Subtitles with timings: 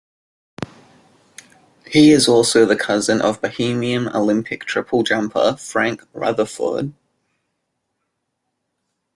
[1.85, 6.93] He is also the cousin of Bahamian Olympic triple jumper Frank Rutherford.